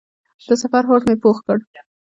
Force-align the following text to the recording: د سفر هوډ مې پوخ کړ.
د 0.47 0.49
سفر 0.61 0.83
هوډ 0.89 1.01
مې 1.09 1.15
پوخ 1.23 1.37
کړ. 1.45 1.57